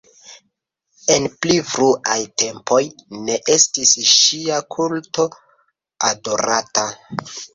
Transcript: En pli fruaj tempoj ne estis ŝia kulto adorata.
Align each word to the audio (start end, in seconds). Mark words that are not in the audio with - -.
En 1.15 1.25
pli 1.45 1.57
fruaj 1.71 2.15
tempoj 2.43 2.79
ne 3.27 3.35
estis 3.57 3.91
ŝia 4.13 4.57
kulto 4.77 5.27
adorata. 6.11 6.87